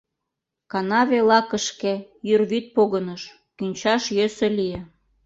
Канаве 0.71 1.19
лакышке 1.29 1.93
йӱр 2.27 2.41
вӱд 2.49 2.65
погыныш, 2.75 3.21
кӱнчаш 3.57 4.03
йӧсӧ 4.17 4.47
лие. 4.57 4.81